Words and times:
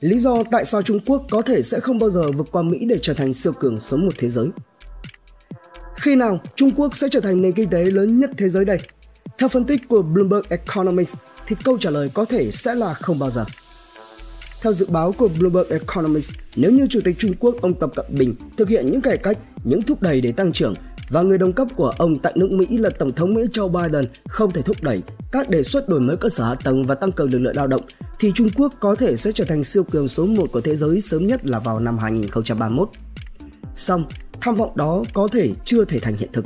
Lý 0.00 0.18
do 0.18 0.42
tại 0.50 0.64
sao 0.64 0.82
Trung 0.82 1.00
Quốc 1.06 1.22
có 1.30 1.42
thể 1.42 1.62
sẽ 1.62 1.80
không 1.80 1.98
bao 1.98 2.10
giờ 2.10 2.32
vượt 2.32 2.46
qua 2.52 2.62
Mỹ 2.62 2.84
để 2.88 2.98
trở 3.02 3.14
thành 3.14 3.32
siêu 3.32 3.52
cường 3.52 3.80
số 3.80 3.96
một 3.96 4.14
thế 4.18 4.28
giới? 4.28 4.48
Khi 5.96 6.16
nào 6.16 6.40
Trung 6.56 6.70
Quốc 6.76 6.96
sẽ 6.96 7.08
trở 7.10 7.20
thành 7.20 7.42
nền 7.42 7.52
kinh 7.52 7.70
tế 7.70 7.84
lớn 7.84 8.20
nhất 8.20 8.30
thế 8.36 8.48
giới 8.48 8.64
đây? 8.64 8.80
Theo 9.38 9.48
phân 9.48 9.64
tích 9.64 9.80
của 9.88 10.02
Bloomberg 10.02 10.42
Economics 10.48 11.14
thì 11.46 11.56
câu 11.64 11.78
trả 11.78 11.90
lời 11.90 12.10
có 12.14 12.24
thể 12.24 12.50
sẽ 12.50 12.74
là 12.74 12.94
không 12.94 13.18
bao 13.18 13.30
giờ. 13.30 13.44
Theo 14.62 14.72
dự 14.72 14.86
báo 14.90 15.12
của 15.12 15.28
Bloomberg 15.38 15.70
Economics, 15.70 16.30
nếu 16.56 16.72
như 16.72 16.86
Chủ 16.90 17.00
tịch 17.04 17.18
Trung 17.18 17.34
Quốc 17.40 17.56
ông 17.60 17.74
Tập 17.74 17.90
Cận 17.96 18.06
Bình 18.08 18.34
thực 18.56 18.68
hiện 18.68 18.86
những 18.86 19.00
cải 19.00 19.18
cách, 19.18 19.38
những 19.64 19.82
thúc 19.82 20.02
đẩy 20.02 20.20
để 20.20 20.32
tăng 20.32 20.52
trưởng 20.52 20.74
và 21.08 21.22
người 21.22 21.38
đồng 21.38 21.52
cấp 21.52 21.68
của 21.76 21.94
ông 21.98 22.16
tại 22.16 22.32
nước 22.36 22.50
Mỹ 22.50 22.66
là 22.78 22.90
Tổng 22.90 23.12
thống 23.12 23.34
Mỹ 23.34 23.42
Joe 23.52 23.68
Biden 23.68 24.04
không 24.28 24.50
thể 24.50 24.62
thúc 24.62 24.76
đẩy 24.82 25.02
các 25.32 25.48
đề 25.48 25.62
xuất 25.62 25.88
đổi 25.88 26.00
mới 26.00 26.16
cơ 26.16 26.28
sở 26.28 26.44
hạ 26.44 26.54
tầng 26.64 26.82
và 26.82 26.94
tăng 26.94 27.12
cường 27.12 27.32
lực 27.32 27.38
lượng 27.38 27.56
lao 27.56 27.66
động, 27.66 27.82
thì 28.20 28.32
Trung 28.34 28.50
Quốc 28.54 28.72
có 28.80 28.94
thể 28.94 29.16
sẽ 29.16 29.32
trở 29.32 29.44
thành 29.44 29.64
siêu 29.64 29.84
cường 29.84 30.08
số 30.08 30.26
1 30.26 30.52
của 30.52 30.60
thế 30.60 30.76
giới 30.76 31.00
sớm 31.00 31.26
nhất 31.26 31.46
là 31.46 31.58
vào 31.58 31.80
năm 31.80 31.98
2031. 31.98 32.88
Song, 33.74 34.04
tham 34.40 34.54
vọng 34.54 34.76
đó 34.76 35.04
có 35.12 35.28
thể 35.32 35.50
chưa 35.64 35.84
thể 35.84 35.98
thành 35.98 36.16
hiện 36.16 36.30
thực. 36.32 36.44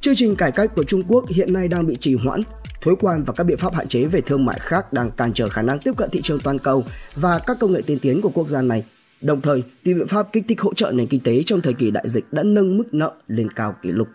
Chương 0.00 0.14
trình 0.16 0.36
cải 0.36 0.52
cách 0.52 0.74
của 0.76 0.84
Trung 0.84 1.02
Quốc 1.08 1.28
hiện 1.28 1.52
nay 1.52 1.68
đang 1.68 1.86
bị 1.86 1.96
trì 1.96 2.14
hoãn, 2.14 2.40
thuế 2.80 2.94
quan 3.00 3.22
và 3.22 3.32
các 3.32 3.44
biện 3.44 3.58
pháp 3.58 3.74
hạn 3.74 3.88
chế 3.88 4.04
về 4.04 4.20
thương 4.20 4.44
mại 4.44 4.58
khác 4.60 4.92
đang 4.92 5.10
cản 5.10 5.32
trở 5.34 5.48
khả 5.48 5.62
năng 5.62 5.78
tiếp 5.78 5.92
cận 5.96 6.10
thị 6.10 6.20
trường 6.22 6.40
toàn 6.40 6.58
cầu 6.58 6.84
và 7.14 7.38
các 7.46 7.56
công 7.60 7.72
nghệ 7.72 7.80
tiên 7.86 7.98
tiến 7.98 8.20
của 8.20 8.30
quốc 8.34 8.48
gia 8.48 8.62
này 8.62 8.84
Đồng 9.20 9.40
thời, 9.40 9.62
tìm 9.82 9.98
biện 9.98 10.08
pháp 10.08 10.32
kích 10.32 10.44
thích 10.48 10.60
hỗ 10.60 10.74
trợ 10.74 10.90
nền 10.90 11.06
kinh 11.06 11.20
tế 11.20 11.42
trong 11.46 11.60
thời 11.60 11.74
kỳ 11.74 11.90
đại 11.90 12.08
dịch 12.08 12.32
đã 12.32 12.42
nâng 12.42 12.78
mức 12.78 12.94
nợ 12.94 13.12
lên 13.26 13.50
cao 13.50 13.74
kỷ 13.82 13.88
lục. 13.92 14.08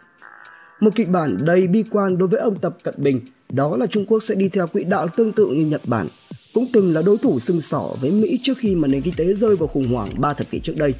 Một 0.79 0.89
kịch 0.95 1.09
bản 1.09 1.37
đầy 1.41 1.67
bi 1.67 1.83
quan 1.91 2.17
đối 2.17 2.27
với 2.27 2.39
ông 2.39 2.59
Tập 2.59 2.77
Cận 2.83 2.93
Bình 2.97 3.19
đó 3.49 3.77
là 3.77 3.87
Trung 3.87 4.05
Quốc 4.05 4.19
sẽ 4.19 4.35
đi 4.35 4.49
theo 4.49 4.67
quỹ 4.67 4.83
đạo 4.83 5.07
tương 5.07 5.31
tự 5.31 5.47
như 5.47 5.65
Nhật 5.65 5.81
Bản, 5.85 6.07
cũng 6.55 6.67
từng 6.73 6.93
là 6.93 7.01
đối 7.01 7.17
thủ 7.17 7.39
sưng 7.39 7.61
sỏ 7.61 7.83
với 8.01 8.11
Mỹ 8.11 8.39
trước 8.43 8.57
khi 8.57 8.75
mà 8.75 8.87
nền 8.87 9.01
kinh 9.01 9.13
tế 9.17 9.33
rơi 9.33 9.55
vào 9.55 9.67
khủng 9.67 9.93
hoảng 9.93 10.21
3 10.21 10.33
thập 10.33 10.49
kỷ 10.51 10.59
trước 10.59 10.73
đây. 10.77 10.93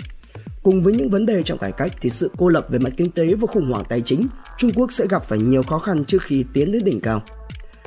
Cùng 0.64 0.84
với 0.84 0.94
những 0.94 1.10
vấn 1.10 1.26
đề 1.26 1.44
trong 1.44 1.58
cải 1.58 1.72
cách 1.72 1.92
thì 2.02 2.10
sự 2.10 2.32
cô 2.38 2.48
lập 2.48 2.68
về 2.70 2.80
mặt 2.80 2.94
kinh 2.98 3.12
tế 3.12 3.34
và 3.34 3.48
khủng 3.48 3.72
hoảng 3.72 3.84
tài 3.90 4.02
chính, 4.02 4.28
Trung 4.58 4.72
Quốc 4.76 4.92
sẽ 4.92 5.08
gặp 5.10 5.24
phải 5.24 5.40
nhiều 5.40 5.64
khó 5.64 5.80
khăn 5.80 6.06
trước 6.06 6.22
khi 6.22 6.46
tiến 6.54 6.72
đến 6.72 6.84
đỉnh 6.84 7.00
cao. 7.00 7.24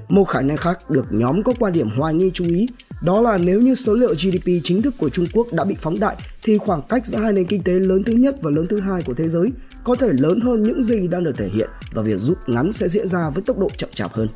Một 0.09 0.25
khả 0.25 0.41
năng 0.41 0.57
khác 0.57 0.91
được 0.91 1.05
nhóm 1.11 1.43
có 1.43 1.53
quan 1.59 1.73
điểm 1.73 1.91
hoài 1.91 2.15
nghi 2.15 2.31
chú 2.35 2.45
ý 2.45 2.69
đó 3.03 3.21
là 3.21 3.39
nếu 3.39 3.61
như 3.61 3.75
số 3.75 3.95
liệu 3.95 4.15
GDP 4.15 4.51
chính 4.65 4.83
thức 4.83 4.95
của 4.99 5.09
Trung 5.09 5.27
Quốc 5.33 5.47
đã 5.53 5.65
bị 5.65 5.75
phóng 5.81 6.01
đại 6.01 6.17
thì 6.43 6.59
khoảng 6.59 6.83
cách 6.89 7.07
giữa 7.07 7.19
hai 7.19 7.33
nền 7.33 7.47
kinh 7.47 7.63
tế 7.63 7.73
lớn 7.73 8.03
thứ 8.05 8.13
nhất 8.13 8.37
và 8.43 8.51
lớn 8.51 8.67
thứ 8.71 8.81
hai 8.81 9.03
của 9.03 9.15
thế 9.15 9.29
giới 9.29 9.53
có 9.85 9.95
thể 9.95 10.09
lớn 10.13 10.41
hơn 10.41 10.63
những 10.63 10.85
gì 10.85 11.09
đang 11.09 11.25
được 11.25 11.35
thể 11.39 11.49
hiện 11.55 11.71
và 11.93 12.03
việc 12.03 12.19
rút 12.19 12.39
ngắn 12.47 12.73
sẽ 12.73 12.89
diễn 12.89 13.09
ra 13.09 13.31
với 13.31 13.43
tốc 13.43 13.59
độ 13.59 13.71
chậm 13.77 13.91
chạp 13.95 14.13
hơn. 14.13 14.29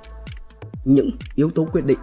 Những 0.84 1.10
yếu 1.34 1.50
tố 1.50 1.64
quyết 1.64 1.84
định 1.84 1.98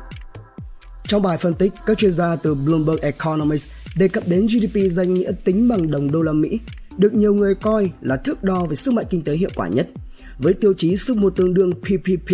trong 1.10 1.22
bài 1.22 1.38
phân 1.38 1.54
tích, 1.54 1.74
các 1.86 1.98
chuyên 1.98 2.12
gia 2.12 2.36
từ 2.36 2.56
Bloomberg 2.56 3.00
Economics 3.02 3.70
đề 3.98 4.08
cập 4.08 4.28
đến 4.28 4.48
GDP 4.48 4.92
danh 4.92 5.14
nghĩa 5.14 5.32
tính 5.44 5.68
bằng 5.68 5.92
đồng 5.92 6.12
đô 6.12 6.22
la 6.22 6.32
Mỹ, 6.32 6.60
được 6.98 7.14
nhiều 7.14 7.34
người 7.34 7.56
coi 7.56 7.92
là 8.02 8.16
thước 8.16 8.44
đo 8.44 8.66
về 8.66 8.76
sức 8.76 8.94
mạnh 8.94 9.06
kinh 9.10 9.24
tế 9.24 9.36
hiệu 9.36 9.50
quả 9.56 9.68
nhất. 9.68 9.90
Với 10.38 10.54
tiêu 10.54 10.74
chí 10.78 10.96
sức 10.96 11.18
mua 11.18 11.30
tương 11.30 11.54
đương 11.54 11.72
PPP 11.72 12.34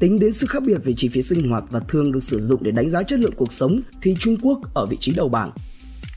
Tính 0.00 0.18
đến 0.18 0.32
sự 0.32 0.46
khác 0.46 0.62
biệt 0.66 0.84
về 0.84 0.92
chi 0.96 1.08
phí 1.08 1.22
sinh 1.22 1.48
hoạt 1.48 1.64
và 1.70 1.80
thường 1.80 2.12
được 2.12 2.22
sử 2.22 2.40
dụng 2.40 2.62
để 2.62 2.70
đánh 2.70 2.90
giá 2.90 3.02
chất 3.02 3.18
lượng 3.18 3.34
cuộc 3.36 3.52
sống 3.52 3.80
thì 4.02 4.16
Trung 4.20 4.36
Quốc 4.42 4.60
ở 4.74 4.86
vị 4.86 4.96
trí 5.00 5.12
đầu 5.14 5.28
bảng. 5.28 5.50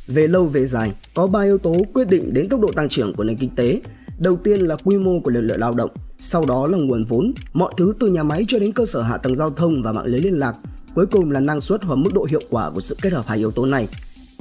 Về 0.08 0.28
lâu 0.28 0.46
về 0.46 0.66
dài, 0.66 0.92
có 1.14 1.28
3 1.28 1.44
yếu 1.44 1.58
tố 1.58 1.76
quyết 1.94 2.08
định 2.08 2.34
đến 2.34 2.50
tốc 2.50 2.62
độ 2.62 2.72
tăng 2.76 2.90
trưởng 2.90 3.14
của 3.14 3.24
nền 3.24 3.38
kinh 3.38 3.56
tế. 3.56 3.82
Đầu 4.20 4.36
tiên 4.36 4.60
là 4.60 4.76
quy 4.84 4.98
mô 4.98 5.20
của 5.20 5.32
lực 5.32 5.42
lượng 5.42 5.60
lao 5.60 5.72
động, 5.72 5.90
sau 6.20 6.46
đó 6.46 6.68
là 6.68 6.78
nguồn 6.78 7.04
vốn, 7.04 7.34
mọi 7.54 7.74
thứ 7.78 7.94
từ 8.00 8.08
nhà 8.08 8.24
máy 8.24 8.46
cho 8.48 8.60
đến 8.60 8.72
cơ 8.72 8.86
sở 8.86 9.02
hạ 9.02 9.18
tầng 9.18 9.36
giao 9.36 9.50
thông 9.50 9.84
và 9.84 9.94
mạng 9.94 10.06
lưới 10.06 10.22
liên 10.22 10.40
lạc, 10.40 10.56
cuối 10.96 11.06
cùng 11.06 11.32
là 11.32 11.40
năng 11.40 11.62
suất 11.62 11.84
và 11.84 11.96
mức 11.96 12.14
độ 12.14 12.28
hiệu 12.30 12.42
quả 12.50 12.70
của 12.70 12.82
sự 12.82 12.98
kết 13.02 13.14
hợp 13.14 13.28
hai 13.28 13.38
yếu 13.38 13.52
tố 13.52 13.66
này. 13.66 13.88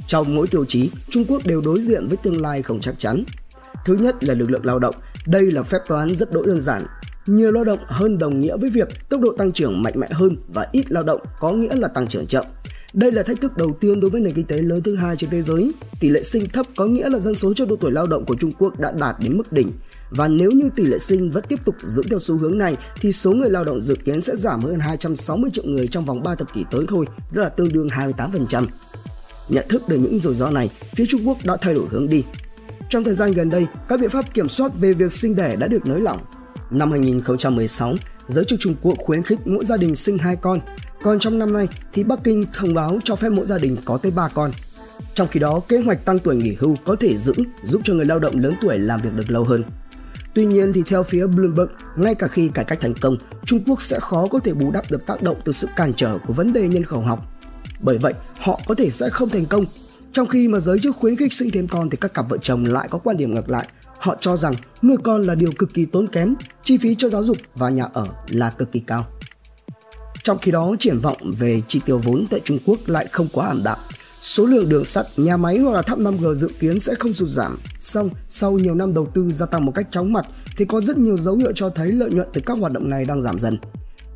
Trong 0.07 0.35
mỗi 0.35 0.47
tiêu 0.47 0.65
chí, 0.65 0.89
Trung 1.09 1.25
Quốc 1.27 1.45
đều 1.45 1.61
đối 1.61 1.81
diện 1.81 2.07
với 2.07 2.17
tương 2.17 2.41
lai 2.41 2.61
không 2.61 2.79
chắc 2.79 2.99
chắn. 2.99 3.23
Thứ 3.85 3.95
nhất 3.95 4.23
là 4.23 4.33
lực 4.33 4.51
lượng 4.51 4.65
lao 4.65 4.79
động, 4.79 4.95
đây 5.25 5.51
là 5.51 5.63
phép 5.63 5.79
toán 5.87 6.15
rất 6.15 6.31
đỗi 6.31 6.47
đơn 6.47 6.61
giản, 6.61 6.85
nhiều 7.25 7.51
lao 7.51 7.63
động 7.63 7.79
hơn 7.85 8.17
đồng 8.17 8.39
nghĩa 8.41 8.57
với 8.57 8.69
việc 8.69 9.09
tốc 9.09 9.21
độ 9.21 9.31
tăng 9.37 9.51
trưởng 9.51 9.83
mạnh 9.83 9.93
mẽ 9.95 10.07
hơn 10.11 10.37
và 10.53 10.67
ít 10.71 10.91
lao 10.91 11.03
động 11.03 11.21
có 11.39 11.51
nghĩa 11.51 11.75
là 11.75 11.87
tăng 11.87 12.07
trưởng 12.07 12.27
chậm. 12.27 12.45
Đây 12.93 13.11
là 13.11 13.23
thách 13.23 13.41
thức 13.41 13.57
đầu 13.57 13.77
tiên 13.79 13.99
đối 13.99 14.09
với 14.09 14.21
nền 14.21 14.33
kinh 14.33 14.45
tế 14.45 14.61
lớn 14.61 14.81
thứ 14.83 14.95
hai 14.95 15.15
trên 15.15 15.29
thế 15.29 15.41
giới. 15.41 15.71
Tỷ 15.99 16.09
lệ 16.09 16.21
sinh 16.21 16.49
thấp 16.49 16.65
có 16.75 16.85
nghĩa 16.85 17.09
là 17.09 17.19
dân 17.19 17.35
số 17.35 17.53
trong 17.53 17.67
độ 17.67 17.75
tuổi 17.75 17.91
lao 17.91 18.07
động 18.07 18.25
của 18.25 18.35
Trung 18.35 18.51
Quốc 18.51 18.79
đã 18.79 18.91
đạt 18.91 19.15
đến 19.19 19.37
mức 19.37 19.53
đỉnh. 19.53 19.71
Và 20.09 20.27
nếu 20.27 20.51
như 20.51 20.69
tỷ 20.75 20.85
lệ 20.85 20.99
sinh 20.99 21.31
vẫn 21.31 21.43
tiếp 21.49 21.59
tục 21.65 21.75
giữ 21.83 22.03
theo 22.09 22.19
xu 22.19 22.37
hướng 22.37 22.57
này 22.57 22.77
thì 23.01 23.11
số 23.11 23.31
người 23.31 23.49
lao 23.49 23.63
động 23.63 23.81
dự 23.81 23.95
kiến 24.05 24.21
sẽ 24.21 24.35
giảm 24.35 24.61
hơn 24.61 24.79
260 24.79 25.49
triệu 25.53 25.65
người 25.65 25.87
trong 25.87 26.05
vòng 26.05 26.23
3 26.23 26.35
thập 26.35 26.53
kỷ 26.53 26.63
tới 26.71 26.85
thôi, 26.87 27.05
tức 27.33 27.41
là 27.41 27.49
tương 27.49 27.73
đương 27.73 27.87
28%. 27.87 28.67
Nhận 29.49 29.65
thức 29.69 29.83
được 29.87 29.97
những 29.97 30.19
rủi 30.19 30.35
ro 30.35 30.49
này, 30.49 30.69
phía 30.95 31.05
Trung 31.05 31.27
Quốc 31.27 31.37
đã 31.43 31.57
thay 31.61 31.73
đổi 31.73 31.85
hướng 31.89 32.09
đi. 32.09 32.23
Trong 32.89 33.03
thời 33.03 33.13
gian 33.13 33.31
gần 33.31 33.49
đây, 33.49 33.67
các 33.87 33.99
biện 33.99 34.09
pháp 34.09 34.33
kiểm 34.33 34.49
soát 34.49 34.71
về 34.79 34.93
việc 34.93 35.11
sinh 35.11 35.35
đẻ 35.35 35.55
đã 35.55 35.67
được 35.67 35.85
nới 35.85 36.01
lỏng 36.01 36.19
Năm 36.71 36.91
2016, 36.91 37.95
giới 38.27 38.45
chức 38.45 38.59
Trung 38.59 38.75
Quốc 38.81 38.97
khuyến 38.97 39.23
khích 39.23 39.39
mỗi 39.45 39.65
gia 39.65 39.77
đình 39.77 39.95
sinh 39.95 40.17
hai 40.17 40.35
con, 40.35 40.59
còn 41.03 41.19
trong 41.19 41.39
năm 41.39 41.53
nay 41.53 41.67
thì 41.93 42.03
Bắc 42.03 42.19
Kinh 42.23 42.45
thông 42.53 42.73
báo 42.73 42.99
cho 43.03 43.15
phép 43.15 43.29
mỗi 43.29 43.45
gia 43.45 43.57
đình 43.57 43.77
có 43.85 43.97
tới 43.97 44.11
3 44.11 44.29
con. 44.33 44.51
Trong 45.13 45.27
khi 45.27 45.39
đó, 45.39 45.59
kế 45.67 45.79
hoạch 45.79 46.05
tăng 46.05 46.19
tuổi 46.19 46.35
nghỉ 46.35 46.55
hưu 46.59 46.75
có 46.85 46.95
thể 46.95 47.17
giữ 47.17 47.33
giúp 47.63 47.81
cho 47.83 47.93
người 47.93 48.05
lao 48.05 48.19
động 48.19 48.39
lớn 48.39 48.53
tuổi 48.61 48.79
làm 48.79 49.01
việc 49.01 49.13
được 49.13 49.31
lâu 49.31 49.43
hơn. 49.43 49.63
Tuy 50.33 50.45
nhiên 50.45 50.73
thì 50.73 50.83
theo 50.85 51.03
phía 51.03 51.27
Bloomberg, 51.27 51.69
ngay 51.95 52.15
cả 52.15 52.27
khi 52.27 52.49
cải 52.53 52.65
cách 52.65 52.79
thành 52.81 52.93
công, 53.01 53.17
Trung 53.45 53.59
Quốc 53.67 53.81
sẽ 53.81 53.99
khó 53.99 54.27
có 54.27 54.39
thể 54.39 54.53
bù 54.53 54.71
đắp 54.71 54.91
được 54.91 55.05
tác 55.05 55.21
động 55.21 55.41
từ 55.45 55.51
sự 55.51 55.67
cản 55.75 55.93
trở 55.93 56.17
của 56.27 56.33
vấn 56.33 56.53
đề 56.53 56.67
nhân 56.67 56.83
khẩu 56.83 57.01
học. 57.01 57.19
Bởi 57.79 57.97
vậy, 57.97 58.13
họ 58.39 58.59
có 58.67 58.75
thể 58.75 58.89
sẽ 58.89 59.09
không 59.09 59.29
thành 59.29 59.45
công. 59.45 59.65
Trong 60.11 60.27
khi 60.27 60.47
mà 60.47 60.59
giới 60.59 60.79
chức 60.79 60.95
khuyến 60.95 61.15
khích 61.15 61.33
sinh 61.33 61.49
thêm 61.51 61.67
con 61.67 61.89
thì 61.89 61.97
các 62.01 62.13
cặp 62.13 62.29
vợ 62.29 62.37
chồng 62.41 62.65
lại 62.65 62.87
có 62.91 62.97
quan 62.97 63.17
điểm 63.17 63.33
ngược 63.33 63.49
lại 63.49 63.67
Họ 63.99 64.15
cho 64.21 64.37
rằng 64.37 64.53
nuôi 64.81 64.97
con 65.03 65.21
là 65.21 65.35
điều 65.35 65.51
cực 65.51 65.73
kỳ 65.73 65.85
tốn 65.85 66.07
kém, 66.07 66.35
chi 66.63 66.77
phí 66.77 66.95
cho 66.95 67.09
giáo 67.09 67.23
dục 67.23 67.37
và 67.55 67.69
nhà 67.69 67.83
ở 67.93 68.05
là 68.27 68.49
cực 68.49 68.71
kỳ 68.71 68.79
cao. 68.79 69.07
Trong 70.23 70.37
khi 70.39 70.51
đó, 70.51 70.75
triển 70.79 70.99
vọng 70.99 71.31
về 71.39 71.61
chi 71.67 71.81
tiêu 71.85 71.97
vốn 71.97 72.25
tại 72.29 72.41
Trung 72.43 72.59
Quốc 72.65 72.79
lại 72.85 73.07
không 73.11 73.27
quá 73.33 73.47
ảm 73.47 73.63
đạm. 73.63 73.77
Số 74.21 74.45
lượng 74.45 74.69
đường 74.69 74.85
sắt, 74.85 75.05
nhà 75.17 75.37
máy 75.37 75.57
hoặc 75.57 75.73
là 75.73 75.81
tháp 75.81 75.99
5G 75.99 76.33
dự 76.33 76.49
kiến 76.59 76.79
sẽ 76.79 76.95
không 76.95 77.13
sụt 77.13 77.29
giảm. 77.29 77.59
Song, 77.79 78.09
sau 78.27 78.51
nhiều 78.51 78.75
năm 78.75 78.93
đầu 78.93 79.07
tư 79.13 79.31
gia 79.31 79.45
tăng 79.45 79.65
một 79.65 79.71
cách 79.75 79.87
chóng 79.91 80.13
mặt 80.13 80.25
thì 80.57 80.65
có 80.65 80.81
rất 80.81 80.97
nhiều 80.97 81.17
dấu 81.17 81.35
hiệu 81.35 81.51
cho 81.55 81.69
thấy 81.69 81.91
lợi 81.91 82.11
nhuận 82.11 82.27
từ 82.33 82.41
các 82.45 82.57
hoạt 82.57 82.71
động 82.71 82.89
này 82.89 83.05
đang 83.05 83.21
giảm 83.21 83.39
dần. 83.39 83.57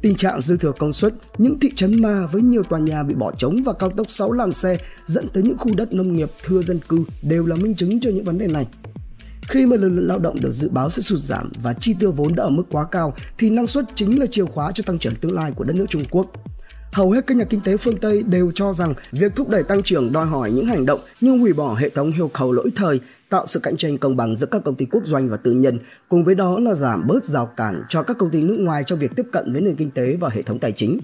Tình 0.01 0.15
trạng 0.15 0.41
dư 0.41 0.57
thừa 0.57 0.71
công 0.71 0.93
suất, 0.93 1.13
những 1.37 1.59
thị 1.59 1.71
trấn 1.75 2.01
ma 2.01 2.27
với 2.31 2.41
nhiều 2.41 2.63
tòa 2.63 2.79
nhà 2.79 3.03
bị 3.03 3.15
bỏ 3.15 3.31
trống 3.31 3.63
và 3.65 3.73
cao 3.73 3.89
tốc 3.89 4.11
6 4.11 4.31
làn 4.31 4.51
xe 4.51 4.77
dẫn 5.05 5.29
tới 5.29 5.43
những 5.43 5.57
khu 5.57 5.75
đất 5.75 5.93
nông 5.93 6.13
nghiệp 6.13 6.29
thưa 6.43 6.63
dân 6.63 6.79
cư 6.89 7.03
đều 7.21 7.45
là 7.45 7.55
minh 7.55 7.75
chứng 7.75 7.99
cho 7.99 8.09
những 8.09 8.25
vấn 8.25 8.37
đề 8.37 8.47
này. 8.47 8.67
Khi 9.47 9.65
mà 9.65 9.75
lực 9.75 9.89
lượng 9.89 10.07
lao 10.07 10.19
động 10.19 10.41
được 10.41 10.51
dự 10.51 10.69
báo 10.69 10.89
sẽ 10.89 11.01
sụt 11.01 11.19
giảm 11.19 11.51
và 11.63 11.73
chi 11.73 11.95
tiêu 11.99 12.11
vốn 12.11 12.35
đã 12.35 12.43
ở 12.43 12.49
mức 12.49 12.63
quá 12.71 12.85
cao 12.91 13.13
thì 13.37 13.49
năng 13.49 13.67
suất 13.67 13.85
chính 13.95 14.19
là 14.19 14.25
chìa 14.25 14.45
khóa 14.45 14.71
cho 14.71 14.83
tăng 14.87 14.99
trưởng 14.99 15.15
tương 15.15 15.35
lai 15.35 15.51
của 15.55 15.63
đất 15.63 15.75
nước 15.75 15.85
Trung 15.89 16.05
Quốc. 16.11 16.31
Hầu 16.91 17.11
hết 17.11 17.27
các 17.27 17.37
nhà 17.37 17.43
kinh 17.43 17.61
tế 17.61 17.77
phương 17.77 17.97
Tây 17.97 18.23
đều 18.23 18.51
cho 18.55 18.73
rằng 18.73 18.93
việc 19.11 19.35
thúc 19.35 19.49
đẩy 19.49 19.63
tăng 19.63 19.83
trưởng 19.83 20.11
đòi 20.11 20.25
hỏi 20.25 20.51
những 20.51 20.65
hành 20.65 20.85
động 20.85 20.99
như 21.21 21.37
hủy 21.37 21.53
bỏ 21.53 21.73
hệ 21.73 21.89
thống 21.89 22.11
hiệu 22.11 22.29
cầu 22.33 22.51
lỗi 22.51 22.69
thời, 22.75 22.99
tạo 23.29 23.47
sự 23.47 23.59
cạnh 23.59 23.77
tranh 23.77 23.97
công 23.97 24.17
bằng 24.17 24.35
giữa 24.35 24.47
các 24.47 24.61
công 24.65 24.75
ty 24.75 24.85
quốc 24.91 25.05
doanh 25.05 25.29
và 25.29 25.37
tư 25.37 25.51
nhân, 25.51 25.79
cùng 26.09 26.23
với 26.23 26.35
đó 26.35 26.59
là 26.59 26.73
giảm 26.73 27.07
bớt 27.07 27.25
rào 27.25 27.45
cản 27.45 27.83
cho 27.89 28.03
các 28.03 28.17
công 28.17 28.29
ty 28.29 28.41
nước 28.41 28.57
ngoài 28.59 28.83
trong 28.87 28.99
việc 28.99 29.11
tiếp 29.15 29.25
cận 29.31 29.53
với 29.53 29.61
nền 29.61 29.75
kinh 29.75 29.91
tế 29.91 30.17
và 30.19 30.29
hệ 30.29 30.41
thống 30.41 30.59
tài 30.59 30.71
chính. 30.71 30.99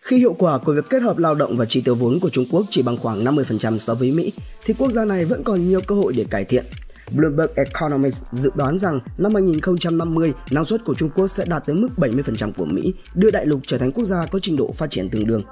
Khi 0.00 0.16
hiệu 0.16 0.32
quả 0.38 0.58
của 0.58 0.72
việc 0.72 0.84
kết 0.90 1.02
hợp 1.02 1.18
lao 1.18 1.34
động 1.34 1.56
và 1.56 1.64
chi 1.64 1.80
tiêu 1.80 1.94
vốn 1.94 2.20
của 2.20 2.30
Trung 2.30 2.46
Quốc 2.50 2.66
chỉ 2.70 2.82
bằng 2.82 2.96
khoảng 2.96 3.24
50% 3.24 3.78
so 3.78 3.94
với 3.94 4.12
Mỹ, 4.12 4.32
thì 4.64 4.74
quốc 4.78 4.90
gia 4.90 5.04
này 5.04 5.24
vẫn 5.24 5.42
còn 5.44 5.68
nhiều 5.68 5.80
cơ 5.86 5.94
hội 5.94 6.12
để 6.16 6.24
cải 6.30 6.44
thiện 6.44 6.64
Bloomberg 7.10 7.50
Economics 7.54 8.22
dự 8.32 8.50
đoán 8.54 8.78
rằng 8.78 9.00
năm 9.18 9.34
2050, 9.34 10.32
năng 10.50 10.64
suất 10.64 10.84
của 10.84 10.94
Trung 10.94 11.10
Quốc 11.14 11.26
sẽ 11.26 11.44
đạt 11.44 11.62
tới 11.66 11.76
mức 11.76 11.88
70% 11.96 12.52
của 12.52 12.64
Mỹ, 12.64 12.94
đưa 13.14 13.30
đại 13.30 13.46
lục 13.46 13.60
trở 13.66 13.78
thành 13.78 13.92
quốc 13.92 14.04
gia 14.04 14.26
có 14.26 14.38
trình 14.42 14.56
độ 14.56 14.72
phát 14.72 14.90
triển 14.90 15.10
tương 15.10 15.26
đương. 15.26 15.42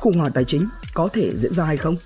Khủng 0.00 0.18
hoảng 0.18 0.32
tài 0.32 0.44
chính 0.44 0.68
có 0.94 1.08
thể 1.12 1.36
diễn 1.36 1.52
ra 1.52 1.64
hay 1.64 1.76
không? 1.76 1.96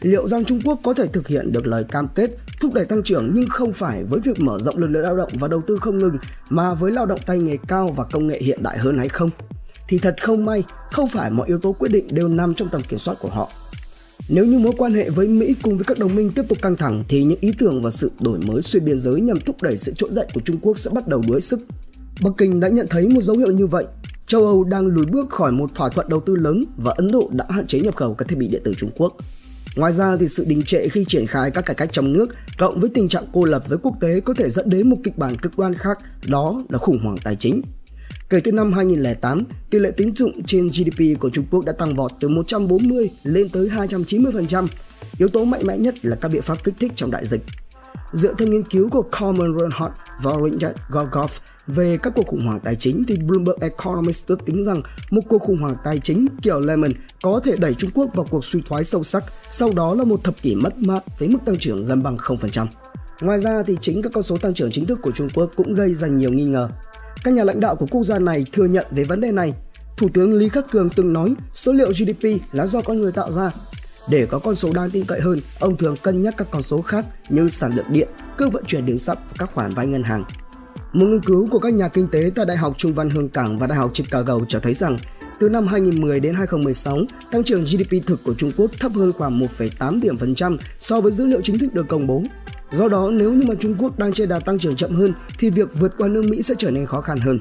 Liệu 0.00 0.28
rằng 0.28 0.44
Trung 0.44 0.60
Quốc 0.64 0.80
có 0.84 0.94
thể 0.94 1.06
thực 1.06 1.28
hiện 1.28 1.52
được 1.52 1.66
lời 1.66 1.84
cam 1.84 2.08
kết 2.08 2.30
thúc 2.60 2.74
đẩy 2.74 2.84
tăng 2.84 3.02
trưởng 3.02 3.30
nhưng 3.34 3.48
không 3.48 3.72
phải 3.72 4.04
với 4.04 4.20
việc 4.20 4.40
mở 4.40 4.58
rộng 4.58 4.78
lực 4.78 4.86
lượng 4.86 5.02
lao 5.02 5.16
động 5.16 5.32
và 5.34 5.48
đầu 5.48 5.62
tư 5.66 5.78
không 5.80 5.98
ngừng 5.98 6.16
mà 6.50 6.74
với 6.74 6.92
lao 6.92 7.06
động 7.06 7.20
tay 7.26 7.38
nghề 7.38 7.56
cao 7.68 7.94
và 7.96 8.04
công 8.04 8.26
nghệ 8.26 8.40
hiện 8.42 8.62
đại 8.62 8.78
hơn 8.78 8.98
hay 8.98 9.08
không? 9.08 9.30
Thì 9.88 9.98
thật 9.98 10.16
không 10.22 10.44
may, 10.44 10.64
không 10.92 11.08
phải 11.08 11.30
mọi 11.30 11.48
yếu 11.48 11.58
tố 11.58 11.72
quyết 11.72 11.88
định 11.88 12.06
đều 12.10 12.28
nằm 12.28 12.54
trong 12.54 12.68
tầm 12.68 12.82
kiểm 12.82 12.98
soát 12.98 13.14
của 13.20 13.28
họ. 13.28 13.50
Nếu 14.30 14.44
như 14.44 14.58
mối 14.58 14.72
quan 14.78 14.92
hệ 14.92 15.10
với 15.10 15.28
Mỹ 15.28 15.54
cùng 15.62 15.76
với 15.76 15.84
các 15.84 15.98
đồng 15.98 16.14
minh 16.14 16.30
tiếp 16.34 16.42
tục 16.48 16.58
căng 16.62 16.76
thẳng 16.76 17.04
thì 17.08 17.24
những 17.24 17.38
ý 17.40 17.52
tưởng 17.58 17.82
và 17.82 17.90
sự 17.90 18.10
đổi 18.20 18.38
mới 18.38 18.62
xuyên 18.62 18.84
biên 18.84 18.98
giới 18.98 19.20
nhằm 19.20 19.40
thúc 19.40 19.62
đẩy 19.62 19.76
sự 19.76 19.92
trỗi 19.96 20.12
dậy 20.12 20.26
của 20.34 20.40
Trung 20.40 20.56
Quốc 20.62 20.78
sẽ 20.78 20.90
bắt 20.94 21.08
đầu 21.08 21.22
đuối 21.28 21.40
sức. 21.40 21.60
Bắc 22.20 22.30
Kinh 22.38 22.60
đã 22.60 22.68
nhận 22.68 22.86
thấy 22.90 23.08
một 23.08 23.22
dấu 23.22 23.36
hiệu 23.36 23.52
như 23.52 23.66
vậy. 23.66 23.86
Châu 24.26 24.44
Âu 24.44 24.64
đang 24.64 24.86
lùi 24.86 25.06
bước 25.06 25.30
khỏi 25.30 25.52
một 25.52 25.74
thỏa 25.74 25.88
thuận 25.88 26.08
đầu 26.08 26.20
tư 26.20 26.36
lớn 26.36 26.64
và 26.76 26.92
Ấn 26.96 27.10
Độ 27.12 27.30
đã 27.32 27.44
hạn 27.48 27.66
chế 27.66 27.80
nhập 27.80 27.96
khẩu 27.96 28.14
các 28.14 28.28
thiết 28.28 28.38
bị 28.38 28.48
điện 28.48 28.62
tử 28.64 28.74
Trung 28.78 28.90
Quốc. 28.96 29.16
Ngoài 29.76 29.92
ra 29.92 30.16
thì 30.20 30.28
sự 30.28 30.44
đình 30.44 30.62
trệ 30.62 30.88
khi 30.88 31.04
triển 31.08 31.26
khai 31.26 31.50
các 31.50 31.66
cải 31.66 31.74
cách 31.74 31.88
trong 31.92 32.12
nước 32.12 32.26
cộng 32.58 32.80
với 32.80 32.90
tình 32.94 33.08
trạng 33.08 33.24
cô 33.32 33.44
lập 33.44 33.64
với 33.68 33.78
quốc 33.78 33.96
tế 34.00 34.20
có 34.20 34.34
thể 34.34 34.50
dẫn 34.50 34.68
đến 34.68 34.90
một 34.90 34.96
kịch 35.04 35.18
bản 35.18 35.36
cực 35.36 35.58
đoan 35.58 35.74
khác, 35.74 35.98
đó 36.26 36.62
là 36.68 36.78
khủng 36.78 36.98
hoảng 36.98 37.16
tài 37.24 37.36
chính. 37.36 37.62
Kể 38.30 38.40
từ 38.44 38.52
năm 38.52 38.72
2008, 38.72 39.44
tỷ 39.70 39.78
lệ 39.78 39.90
tín 39.90 40.16
dụng 40.16 40.42
trên 40.42 40.68
GDP 40.68 41.20
của 41.20 41.30
Trung 41.30 41.44
Quốc 41.50 41.64
đã 41.64 41.72
tăng 41.72 41.96
vọt 41.96 42.12
từ 42.20 42.28
140 42.28 43.10
lên 43.22 43.48
tới 43.48 43.68
290%. 43.68 44.66
Yếu 45.18 45.28
tố 45.28 45.44
mạnh 45.44 45.66
mẽ 45.66 45.76
nhất 45.76 45.94
là 46.02 46.16
các 46.16 46.28
biện 46.28 46.42
pháp 46.42 46.64
kích 46.64 46.74
thích 46.78 46.92
trong 46.96 47.10
đại 47.10 47.26
dịch. 47.26 47.40
Dựa 48.12 48.34
theo 48.38 48.48
nghiên 48.48 48.64
cứu 48.64 48.88
của 48.90 49.02
Coleman 49.02 49.58
Reinhardt 49.58 49.94
và 50.22 50.32
Richard 50.44 50.76
Gorgoff 50.90 51.28
về 51.66 51.98
các 52.02 52.12
cuộc 52.16 52.26
khủng 52.26 52.46
hoảng 52.46 52.60
tài 52.64 52.76
chính 52.76 53.04
thì 53.08 53.16
Bloomberg 53.16 53.60
Economist 53.60 54.26
ước 54.26 54.44
tính 54.46 54.64
rằng 54.64 54.82
một 55.10 55.20
cuộc 55.28 55.42
khủng 55.42 55.58
hoảng 55.58 55.76
tài 55.84 55.98
chính 55.98 56.26
kiểu 56.42 56.60
Lehman 56.60 56.92
có 57.22 57.40
thể 57.44 57.56
đẩy 57.56 57.74
Trung 57.74 57.90
Quốc 57.94 58.10
vào 58.14 58.26
cuộc 58.30 58.44
suy 58.44 58.62
thoái 58.68 58.84
sâu 58.84 59.02
sắc, 59.02 59.24
sau 59.50 59.72
đó 59.72 59.94
là 59.94 60.04
một 60.04 60.24
thập 60.24 60.42
kỷ 60.42 60.54
mất 60.54 60.78
mát 60.78 61.18
với 61.18 61.28
mức 61.28 61.38
tăng 61.46 61.58
trưởng 61.58 61.86
gần 61.86 62.02
bằng 62.02 62.16
0%. 62.16 62.66
Ngoài 63.20 63.38
ra 63.38 63.62
thì 63.66 63.76
chính 63.80 64.02
các 64.02 64.12
con 64.14 64.22
số 64.22 64.38
tăng 64.38 64.54
trưởng 64.54 64.70
chính 64.70 64.86
thức 64.86 64.98
của 65.02 65.10
Trung 65.10 65.28
Quốc 65.34 65.50
cũng 65.56 65.74
gây 65.74 65.94
ra 65.94 66.08
nhiều 66.08 66.32
nghi 66.32 66.44
ngờ. 66.44 66.70
Các 67.24 67.34
nhà 67.34 67.44
lãnh 67.44 67.60
đạo 67.60 67.76
của 67.76 67.86
quốc 67.90 68.04
gia 68.04 68.18
này 68.18 68.44
thừa 68.52 68.66
nhận 68.66 68.86
về 68.90 69.04
vấn 69.04 69.20
đề 69.20 69.32
này. 69.32 69.54
Thủ 69.96 70.08
tướng 70.14 70.32
Lý 70.32 70.48
Khắc 70.48 70.70
Cường 70.70 70.90
từng 70.90 71.12
nói 71.12 71.34
số 71.54 71.72
liệu 71.72 71.92
GDP 71.92 72.28
là 72.52 72.66
do 72.66 72.82
con 72.82 73.00
người 73.00 73.12
tạo 73.12 73.32
ra. 73.32 73.50
Để 74.10 74.26
có 74.26 74.38
con 74.38 74.54
số 74.54 74.72
đáng 74.72 74.90
tin 74.90 75.04
cậy 75.04 75.20
hơn, 75.20 75.40
ông 75.60 75.76
thường 75.76 75.94
cân 76.02 76.22
nhắc 76.22 76.34
các 76.36 76.48
con 76.50 76.62
số 76.62 76.82
khác 76.82 77.04
như 77.28 77.48
sản 77.48 77.72
lượng 77.76 77.86
điện, 77.88 78.08
cơ 78.36 78.48
vận 78.48 78.64
chuyển 78.64 78.86
đường 78.86 78.98
sắt 78.98 79.18
và 79.18 79.34
các 79.38 79.50
khoản 79.54 79.70
vay 79.70 79.86
ngân 79.86 80.02
hàng. 80.02 80.24
Một 80.92 81.06
nghiên 81.06 81.20
cứu 81.20 81.46
của 81.50 81.58
các 81.58 81.72
nhà 81.72 81.88
kinh 81.88 82.08
tế 82.08 82.30
tại 82.34 82.46
Đại 82.46 82.56
học 82.56 82.74
Trung 82.76 82.94
văn 82.94 83.10
Hương 83.10 83.28
Cảng 83.28 83.58
và 83.58 83.66
Đại 83.66 83.78
học 83.78 83.90
Chicago 83.94 84.38
cho 84.48 84.60
thấy 84.60 84.74
rằng 84.74 84.98
từ 85.40 85.48
năm 85.48 85.66
2010 85.66 86.20
đến 86.20 86.34
2016, 86.34 86.98
tăng 87.30 87.44
trưởng 87.44 87.64
GDP 87.64 88.06
thực 88.06 88.24
của 88.24 88.34
Trung 88.34 88.52
Quốc 88.56 88.70
thấp 88.80 88.92
hơn 88.94 89.12
khoảng 89.12 89.40
1,8 89.40 90.00
điểm 90.00 90.18
phần 90.18 90.34
trăm 90.34 90.58
so 90.78 91.00
với 91.00 91.12
dữ 91.12 91.26
liệu 91.26 91.40
chính 91.40 91.58
thức 91.58 91.74
được 91.74 91.88
công 91.88 92.06
bố. 92.06 92.22
Do 92.70 92.88
đó, 92.88 93.10
nếu 93.12 93.32
như 93.32 93.46
mà 93.46 93.54
Trung 93.60 93.74
Quốc 93.78 93.98
đang 93.98 94.12
trên 94.12 94.28
đà 94.28 94.38
tăng 94.38 94.58
trưởng 94.58 94.76
chậm 94.76 94.90
hơn 94.90 95.12
thì 95.38 95.50
việc 95.50 95.68
vượt 95.74 95.94
qua 95.98 96.08
nước 96.08 96.24
Mỹ 96.24 96.42
sẽ 96.42 96.54
trở 96.58 96.70
nên 96.70 96.86
khó 96.86 97.00
khăn 97.00 97.18
hơn. 97.18 97.38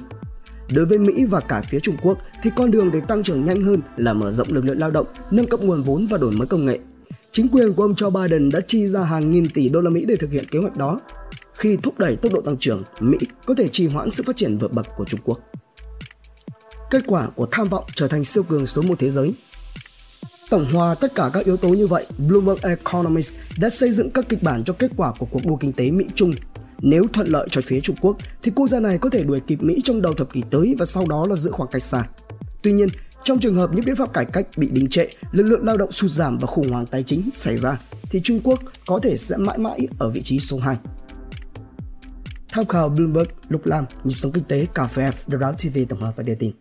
Đối 0.69 0.85
với 0.85 0.97
Mỹ 0.97 1.25
và 1.25 1.39
cả 1.39 1.62
phía 1.69 1.79
Trung 1.79 1.97
Quốc 2.01 2.18
thì 2.44 2.50
con 2.56 2.71
đường 2.71 2.91
để 2.94 3.01
tăng 3.07 3.24
trưởng 3.24 3.45
nhanh 3.45 3.62
hơn 3.62 3.81
là 3.97 4.13
mở 4.13 4.31
rộng 4.31 4.47
lực 4.51 4.65
lượng 4.65 4.79
lao 4.79 4.91
động, 4.91 5.07
nâng 5.31 5.47
cấp 5.47 5.59
nguồn 5.62 5.83
vốn 5.83 6.07
và 6.07 6.18
đổi 6.18 6.31
mới 6.31 6.47
công 6.47 6.65
nghệ. 6.65 6.79
Chính 7.31 7.47
quyền 7.47 7.74
của 7.74 7.83
ông 7.83 7.94
Joe 7.94 8.09
Biden 8.09 8.50
đã 8.50 8.59
chi 8.68 8.88
ra 8.88 9.03
hàng 9.03 9.31
nghìn 9.31 9.50
tỷ 9.50 9.69
đô 9.69 9.81
la 9.81 9.89
Mỹ 9.89 10.06
để 10.07 10.15
thực 10.15 10.31
hiện 10.31 10.45
kế 10.51 10.59
hoạch 10.59 10.77
đó. 10.77 11.00
Khi 11.53 11.77
thúc 11.83 12.00
đẩy 12.00 12.15
tốc 12.15 12.33
độ 12.33 12.41
tăng 12.41 12.57
trưởng, 12.57 12.83
Mỹ 13.00 13.18
có 13.45 13.53
thể 13.57 13.68
trì 13.68 13.88
hoãn 13.88 14.09
sự 14.09 14.24
phát 14.27 14.35
triển 14.35 14.57
vượt 14.57 14.74
bậc 14.74 14.88
của 14.97 15.06
Trung 15.06 15.19
Quốc. 15.24 15.39
Kết 16.89 17.03
quả 17.07 17.27
của 17.35 17.47
tham 17.51 17.68
vọng 17.68 17.83
trở 17.95 18.07
thành 18.07 18.24
siêu 18.24 18.44
cường 18.44 18.68
số 18.68 18.81
một 18.81 19.00
thế 19.00 19.09
giới 19.09 19.33
Tổng 20.50 20.66
hòa 20.74 20.96
tất 20.96 21.16
cả 21.16 21.30
các 21.34 21.46
yếu 21.46 21.58
tố 21.58 21.70
như 21.70 21.88
vậy, 21.88 22.06
Bloomberg 22.28 22.60
Economics 22.62 23.32
đã 23.58 23.70
xây 23.70 23.92
dựng 23.92 24.12
các 24.12 24.30
kịch 24.30 24.44
bản 24.44 24.64
cho 24.64 24.74
kết 24.74 24.92
quả 24.98 25.14
của 25.20 25.26
cuộc 25.32 25.46
đua 25.46 25.56
kinh 25.56 25.74
tế 25.74 25.92
Mỹ-Trung. 25.92 26.34
Nếu 26.82 27.04
thuận 27.14 27.28
lợi 27.28 27.48
cho 27.52 27.62
phía 27.62 27.80
Trung 27.82 27.96
Quốc, 28.02 28.18
thì 28.44 28.52
quốc 28.56 28.68
gia 28.68 28.80
này 28.80 28.98
có 28.98 29.10
thể 29.10 29.24
đuổi 29.24 29.40
kịp 29.40 29.64
Mỹ 29.64 29.82
trong 29.84 30.02
đầu 30.02 30.14
thập 30.14 30.34
kỷ 30.34 30.42
tới 30.52 30.76
và 30.80 30.86
sau 30.86 31.06
đó 31.08 31.26
là 31.30 31.36
giữ 31.36 31.52
khoảng 31.52 31.70
cách 31.72 31.84
xa. 31.84 32.08
Tuy 32.62 32.72
nhiên, 32.72 32.90
trong 33.24 33.40
trường 33.40 33.56
hợp 33.56 33.70
những 33.74 33.86
biện 33.86 33.96
pháp 33.96 34.14
cải 34.14 34.26
cách 34.26 34.48
bị 34.58 34.68
đình 34.68 34.90
trệ, 34.90 35.08
lực 35.32 35.44
lượng 35.44 35.66
lao 35.66 35.78
động 35.78 35.92
sụt 35.92 36.12
giảm 36.12 36.38
và 36.38 36.48
khủng 36.48 36.72
hoảng 36.72 36.86
tài 36.86 37.04
chính 37.04 37.30
xảy 37.34 37.58
ra, 37.58 37.80
thì 38.10 38.22
Trung 38.24 38.40
Quốc 38.44 38.60
có 38.88 39.00
thể 39.04 39.18
sẽ 39.18 39.38
mãi 39.38 39.58
mãi 39.58 39.88
ở 40.00 40.10
vị 40.10 40.22
trí 40.22 40.40
số 40.40 40.58
2. 40.58 40.78
Tham 42.50 42.66
khảo 42.66 42.90
Bloomberg, 42.90 43.30
Lục 43.50 43.66
Lam, 43.66 43.86
Nhịp 44.04 44.16
sống 44.18 44.32
kinh 44.32 44.44
tế, 44.44 44.68
Cà 44.74 44.88
phê, 44.88 45.12
The 45.32 45.38
Round 45.38 45.68
TV 45.68 45.80
tổng 45.90 46.02
hợp 46.02 46.14
và 46.16 46.24
đưa 46.24 46.36
tin. 46.36 46.52